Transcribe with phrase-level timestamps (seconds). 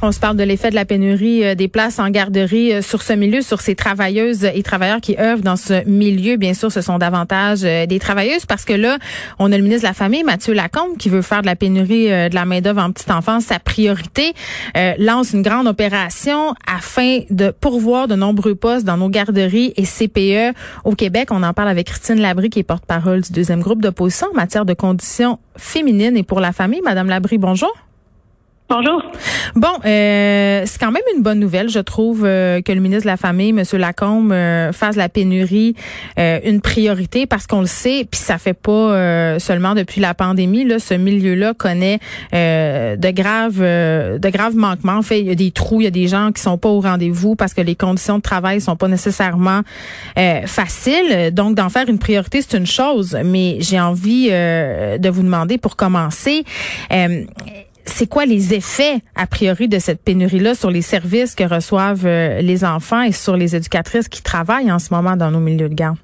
[0.00, 3.02] On se parle de l'effet de la pénurie euh, des places en garderie euh, sur
[3.02, 6.36] ce milieu, sur ces travailleuses et travailleurs qui œuvrent dans ce milieu.
[6.36, 8.98] Bien sûr, ce sont davantage euh, des travailleuses parce que là,
[9.40, 12.06] on a le ministre de la Famille, Mathieu Lacombe, qui veut faire de la pénurie
[12.06, 14.32] de la main-d'œuvre en petite enfance sa priorité,
[14.98, 20.56] lance une grande opération afin de pourvoir de nombreux postes dans nos garderies et CPE
[20.84, 21.28] au Québec.
[21.30, 24.64] On en parle avec Christine Labrie, qui est porte-parole du deuxième groupe d'opposition en matière
[24.64, 26.82] de conditions féminines et pour la famille.
[26.82, 27.87] Madame Labrie, bonjour.
[28.70, 29.02] Bonjour.
[29.56, 33.10] Bon, euh, c'est quand même une bonne nouvelle, je trouve, euh, que le ministre de
[33.10, 33.62] la Famille, M.
[33.72, 35.74] Lacombe, euh, fasse la pénurie
[36.18, 40.64] euh, une priorité parce qu'on le sait, puis ça fait pas seulement depuis la pandémie.
[40.64, 41.98] Là, ce milieu-là connaît
[42.32, 44.98] de graves, de graves manquements.
[44.98, 46.68] En fait, il y a des trous, il y a des gens qui sont pas
[46.68, 49.62] au rendez-vous parce que les conditions de travail sont pas nécessairement
[50.44, 51.30] faciles.
[51.32, 55.76] Donc, d'en faire une priorité, c'est une chose, mais j'ai envie de vous demander pour
[55.76, 56.44] commencer
[57.88, 62.40] c'est quoi les effets, a priori, de cette pénurie-là sur les services que reçoivent euh,
[62.40, 65.74] les enfants et sur les éducatrices qui travaillent en ce moment dans nos milieux de
[65.74, 65.98] garde?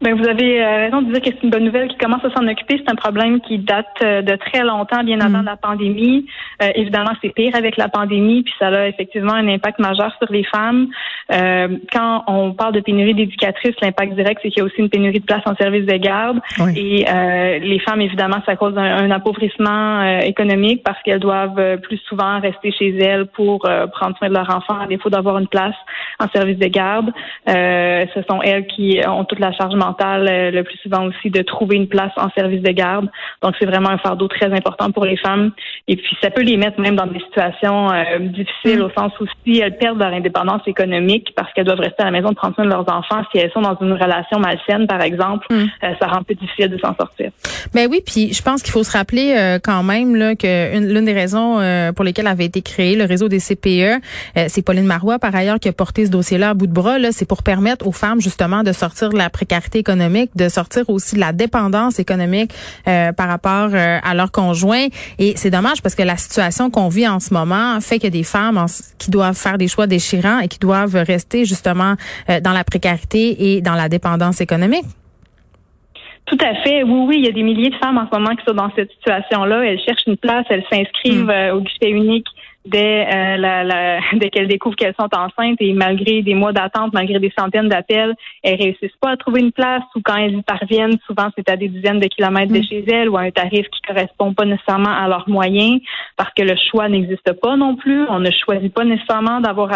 [0.00, 2.30] Ben, vous avez euh, raison de dire que c'est une bonne nouvelle qui commence à
[2.30, 2.76] s'en occuper.
[2.78, 5.46] C'est un problème qui date euh, de très longtemps, bien avant mm.
[5.46, 6.26] la pandémie.
[6.62, 10.30] Euh, évidemment, c'est pire avec la pandémie, puis ça a effectivement un impact majeur sur
[10.32, 10.88] les femmes.
[11.92, 15.20] quand on parle de pénurie d'éducatrices, l'impact direct, c'est qu'il y a aussi une pénurie
[15.20, 16.40] de place en service de garde.
[16.76, 17.04] Et
[17.60, 22.96] les femmes, évidemment, ça cause un, appauvrissement économique parce qu'elles doivent plus souvent rester chez
[22.98, 23.60] elles pour
[23.92, 25.76] prendre soin de leur enfant à défaut d'avoir une place
[26.18, 27.10] en service de garde.
[27.46, 31.76] ce sont elles qui ont toute la charge euh, le plus souvent aussi de trouver
[31.76, 33.08] une place en service de garde.
[33.42, 35.52] Donc, c'est vraiment un fardeau très important pour les femmes.
[35.88, 39.26] Et puis, ça peut les mettre même dans des situations euh, difficiles au sens où
[39.44, 42.54] si elles perdent leur indépendance économique parce qu'elles doivent rester à la maison de prendre
[42.54, 45.54] soin de leurs enfants, si elles sont dans une relation malsaine, par exemple, mm.
[45.54, 47.30] euh, ça rend plus difficile de s'en sortir.
[47.74, 51.12] Ben oui, puis je pense qu'il faut se rappeler quand même là, que l'une des
[51.12, 51.58] raisons
[51.96, 54.00] pour lesquelles avait été créé le réseau des CPE,
[54.48, 56.96] c'est Pauline Marois, par ailleurs, qui a porté ce dossier-là à bout de bras.
[57.10, 61.14] C'est pour permettre aux femmes justement de sortir de la précarité économique, de sortir aussi
[61.14, 62.52] de la dépendance économique
[62.88, 64.86] euh, par rapport euh, à leur conjoint.
[65.18, 68.24] Et c'est dommage parce que la situation qu'on vit en ce moment fait a des
[68.24, 68.64] femmes
[68.98, 71.94] qui doivent faire des choix déchirants et qui doivent rester justement
[72.28, 74.84] euh, dans la précarité et dans la dépendance économique.
[76.26, 76.82] Tout à fait.
[76.82, 78.70] Oui, oui, il y a des milliers de femmes en ce moment qui sont dans
[78.74, 79.62] cette situation-là.
[79.64, 81.56] Elles cherchent une place, elles s'inscrivent hmm.
[81.56, 82.26] au guichet unique
[82.66, 86.92] dès, euh, la, la, dès qu'elles découvrent qu'elles sont enceintes et malgré des mois d'attente,
[86.92, 90.42] malgré des centaines d'appels, elles réussissent pas à trouver une place ou quand elles y
[90.42, 92.64] parviennent, souvent c'est à des dizaines de kilomètres de mm.
[92.64, 95.80] chez elles ou à un tarif qui correspond pas nécessairement à leurs moyens
[96.16, 98.06] parce que le choix n'existe pas non plus.
[98.08, 99.70] On ne choisit pas nécessairement d'avoir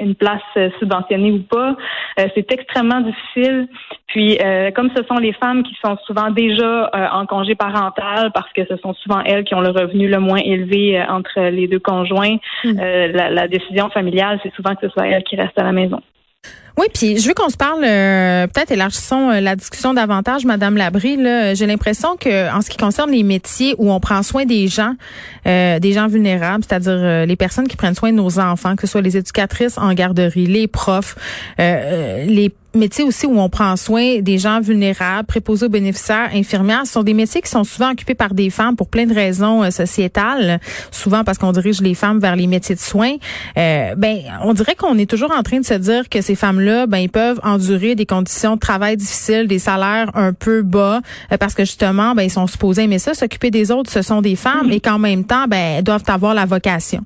[0.00, 1.76] une place euh, subventionnée ou pas.
[2.18, 3.68] Euh, c'est extrêmement difficile.
[4.06, 4.38] Puis,
[4.76, 8.76] comme ce sont les femmes qui sont souvent déjà en congé parental parce que ce
[8.76, 12.23] sont souvent elles qui ont le revenu le moins élevé entre les deux conjoints,
[12.64, 12.78] Mm.
[12.80, 16.00] Euh, la, décision familiale, c'est souvent que ce soit elle qui reste à la maison.
[16.76, 20.76] Oui, puis je veux qu'on se parle, euh, peut-être élargissons euh, la discussion davantage, Madame
[20.76, 21.18] Labrie.
[21.54, 24.94] J'ai l'impression que en ce qui concerne les métiers où on prend soin des gens,
[25.44, 29.02] des gens vulnérables, c'est-à-dire les personnes qui prennent soin de nos enfants, que ce soit
[29.02, 31.14] les éducatrices en garderie, les profs,
[31.58, 36.92] les métiers aussi où on prend soin des gens vulnérables, préposés aux bénéficiaires, infirmières, ce
[36.92, 39.70] sont des métiers qui sont souvent occupés par des femmes pour plein de raisons euh,
[39.70, 43.16] sociétales, souvent parce qu'on dirige les femmes vers les métiers de soins.
[43.56, 46.86] Euh, ben, on dirait qu'on est toujours en train de se dire que ces femmes-là,
[46.86, 51.00] ben, ils peuvent endurer des conditions de travail difficiles, des salaires un peu bas,
[51.32, 54.22] euh, parce que justement, ben, ils sont supposés aimer ça, s'occuper des autres, ce sont
[54.22, 57.04] des femmes, et qu'en même temps, ben, elles doivent avoir la vocation.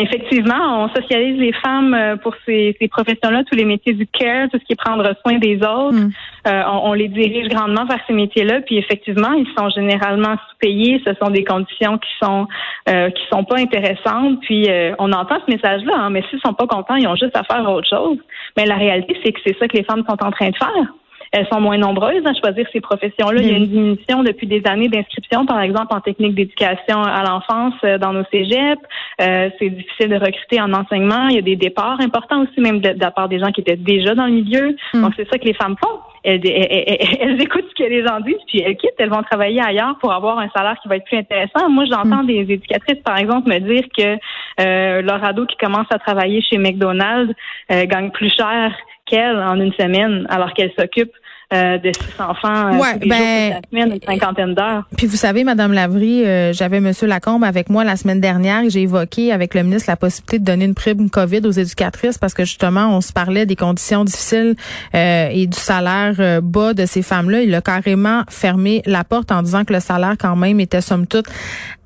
[0.00, 4.48] Effectivement, on socialise les femmes euh, pour ces, ces professions-là, tous les métiers du care,
[4.50, 5.94] tout ce qui est prendre soin des autres.
[5.94, 6.10] Mm.
[6.46, 11.00] Euh, on, les dirige grandement vers ces métiers-là, puis effectivement, ils sont généralement sous-payés.
[11.06, 12.46] Ce sont des conditions qui sont
[12.88, 14.40] euh, qui sont pas intéressantes.
[14.42, 14.68] Puis
[14.98, 17.68] on entend ce message-là, hein, mais s'ils sont pas contents, ils ont juste à faire
[17.70, 18.18] autre chose.
[18.56, 20.92] Mais la réalité, c'est que c'est ça que les femmes sont en train de faire
[21.34, 23.40] elles sont moins nombreuses à choisir ces professions-là.
[23.40, 27.24] Il y a une diminution depuis des années d'inscription, par exemple, en technique d'éducation à
[27.24, 28.80] l'enfance euh, dans nos cégeps.
[29.20, 31.28] Euh, c'est difficile de recruter en enseignement.
[31.28, 33.76] Il y a des départs importants aussi, même de, la part des gens qui étaient
[33.76, 34.76] déjà dans le milieu.
[34.92, 35.02] Hmm.
[35.02, 36.00] Donc, c'est ça que les femmes font.
[36.24, 39.96] elles, elles, écoutent ce que les gens disent, puis elles quittent, elles vont travailler ailleurs
[40.00, 41.68] pour avoir un salaire qui va être plus intéressant.
[41.70, 42.26] Moi, j'entends mm.
[42.26, 44.16] des éducatrices, par exemple, me dire que
[44.60, 47.34] euh, leur ado qui commence à travailler chez McDonald's
[47.70, 48.74] euh, gagne plus cher
[49.06, 51.12] qu'elle en une semaine, alors qu'elle s'occupe
[51.52, 54.84] euh, de six enfants euh, ouais, ben, la semaine, une cinquantaine d'heures.
[54.96, 58.70] Puis vous savez, Madame Lavry, euh, j'avais Monsieur Lacombe avec moi la semaine dernière et
[58.70, 62.34] j'ai évoqué avec le ministre la possibilité de donner une prime COVID aux éducatrices parce
[62.34, 64.56] que justement, on se parlait des conditions difficiles
[64.94, 67.42] et du salaire bas de ces femmes-là.
[67.42, 71.06] Il a carrément fermé la porte en disant que le salaire quand même était somme
[71.06, 71.26] toute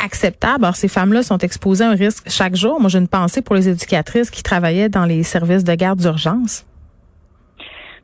[0.03, 0.65] acceptable.
[0.65, 2.81] Alors, ces femmes-là sont exposées à un risque chaque jour.
[2.81, 6.65] Moi, j'ai une pensée pour les éducatrices qui travaillaient dans les services de garde d'urgence.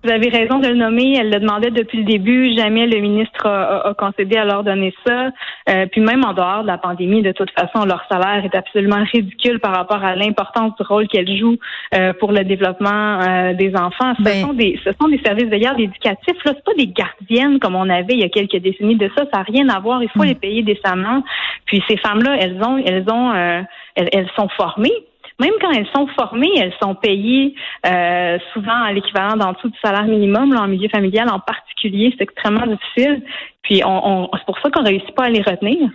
[0.04, 1.16] Vous avez raison de le nommer.
[1.18, 2.54] Elle le demandait depuis le début.
[2.54, 5.30] Jamais le ministre a, concédé à leur donner ça.
[5.70, 9.02] Euh, puis même en dehors de la pandémie, de toute façon, leur salaire est absolument
[9.10, 11.56] ridicule par rapport à l'importance du rôle qu'elles jouent
[11.94, 14.14] euh, pour le développement euh, des enfants.
[14.18, 16.44] Ce, ben sont des, ce sont des services de garde éducatifs.
[16.44, 19.24] Là, c'est pas des gardiennes comme on avait il y a quelques décennies de ça.
[19.32, 20.02] Ça n'a rien à voir.
[20.02, 20.28] Il faut hmm.
[20.28, 21.24] les payer décemment.
[21.64, 23.32] Puis ces femmes-là, elles ont, elles ont,
[23.94, 24.92] elles sont formées
[25.40, 27.54] même quand elles sont formées, elles sont payées
[27.86, 32.14] euh, souvent à l'équivalent d'en dessous du salaire minimum, là, en milieu familial en particulier.
[32.16, 33.22] C'est extrêmement difficile.
[33.62, 35.90] Puis on, c'est pour ça qu'on réussit pas à les retenir.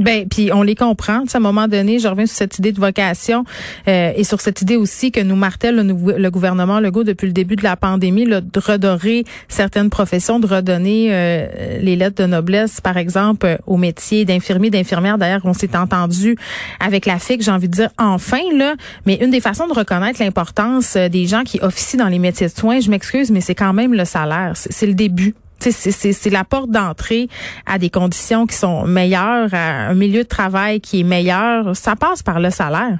[0.00, 1.24] Ben, puis on les comprend.
[1.32, 3.44] À un moment donné, je reviens sur cette idée de vocation
[3.86, 7.54] euh, et sur cette idée aussi que nous martèle le, gouvernement Legault depuis le début
[7.54, 12.80] de la pandémie, là, de redorer certaines professions, de redonner euh, les lettres de noblesse,
[12.80, 15.18] par exemple, au métier d'infirmier, d'infirmière.
[15.18, 16.36] D'ailleurs, on s'est entendu
[16.80, 18.74] avec la FIC, j'ai envie de dire enfin là.
[19.04, 22.46] Mais une des façons de reconnaître l'importance euh, des gens qui officient dans les métiers
[22.46, 24.52] de soins, je m'excuse, mais c'est quand même le salaire.
[24.54, 25.34] C'est le début.
[25.60, 27.28] C'est la porte d'entrée
[27.66, 31.76] à des conditions qui sont meilleures, à un milieu de travail qui est meilleur.
[31.76, 32.98] Ça passe par le salaire.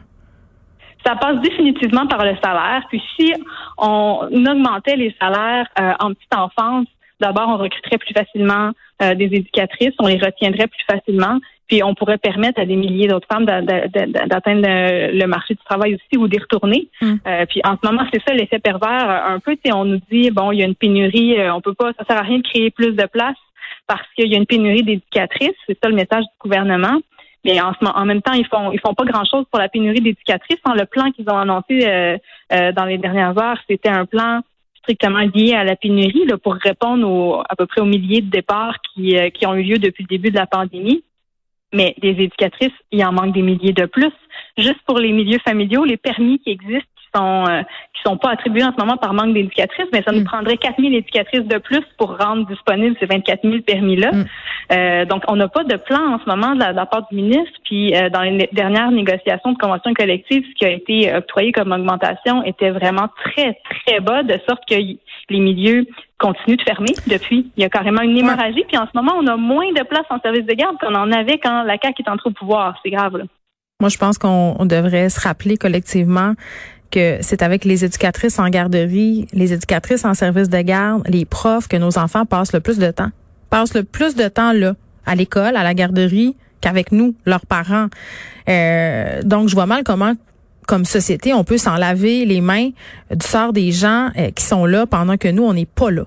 [1.04, 2.82] Ça passe définitivement par le salaire.
[2.88, 3.32] Puis si
[3.78, 6.86] on augmentait les salaires euh, en petite enfance,
[7.20, 8.72] d'abord on recruterait plus facilement
[9.02, 11.38] euh, des éducatrices, on les retiendrait plus facilement.
[11.70, 16.20] Puis on pourrait permettre à des milliers d'autres femmes d'atteindre le marché du travail aussi
[16.20, 16.88] ou d'y retourner.
[17.00, 17.14] Mm.
[17.28, 19.08] Euh, puis en ce moment, c'est ça l'effet pervers.
[19.08, 21.93] Un peu, on nous dit bon, il y a une pénurie, euh, on peut pas,
[21.96, 23.37] ça sert à rien de créer plus de places
[23.87, 25.55] parce qu'il y a une pénurie d'éducatrices.
[25.69, 27.00] C'est ça le message du gouvernement.
[27.44, 29.69] Mais en, ce, en même temps, ils font ils font pas grand chose pour la
[29.69, 30.58] pénurie d'éducatrices.
[30.64, 30.75] Hein.
[30.76, 32.17] Le plan qu'ils ont annoncé euh,
[32.72, 34.40] dans les dernières heures, c'était un plan
[34.81, 38.78] strictement lié à la pénurie là, pour répondre à peu près aux milliers de départs
[38.93, 41.05] qui, qui ont eu lieu depuis le début de la pandémie
[41.72, 44.12] mais des éducatrices, il en manque des milliers de plus.
[44.58, 47.62] Juste pour les milieux familiaux, les permis qui existent, sont euh,
[47.94, 50.24] qui sont pas attribués en ce moment par manque d'éducatrices, mais ça nous mm.
[50.24, 54.12] prendrait 4000 éducatrices de plus pour rendre disponibles ces 24 000 permis-là.
[54.12, 54.24] Mm.
[54.72, 57.58] Euh, donc, on n'a pas de plan en ce moment de la, part du ministre.
[57.64, 61.72] Puis, euh, dans les dernières négociations de convention collective, ce qui a été octroyé comme
[61.72, 65.86] augmentation était vraiment très, très bas, de sorte que les milieux
[66.18, 67.50] continue de fermer depuis.
[67.56, 68.64] Il y a carrément une hémorragie.
[68.68, 71.10] Puis en ce moment, on a moins de place en service de garde qu'on en
[71.10, 72.78] avait quand la CAQ est en trop pouvoir.
[72.84, 73.16] C'est grave.
[73.16, 73.24] Là.
[73.80, 76.34] Moi, je pense qu'on devrait se rappeler collectivement
[76.90, 81.69] que c'est avec les éducatrices en garderie, les éducatrices en service de garde, les profs
[81.69, 83.10] que nos enfants passent le plus de temps.
[83.48, 84.75] Passent le plus de temps là,
[85.06, 87.87] à l'école, à la garderie, qu'avec nous, leurs parents.
[88.48, 90.14] Euh, donc, je vois mal comment
[90.66, 92.70] comme société, on peut s'en laver les mains
[93.10, 96.04] du sort des gens euh, qui sont là pendant que nous, on n'est pas là.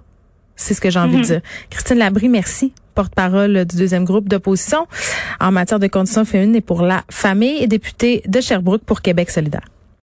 [0.56, 1.26] C'est ce que j'ai envie de mhm.
[1.26, 1.42] dire.
[1.70, 4.88] Christine Labrie, merci porte-parole du deuxième groupe d'opposition
[5.42, 9.32] en matière de conditions féminines et pour la famille et députée de Sherbrooke pour Québec
[9.32, 9.66] solidaire.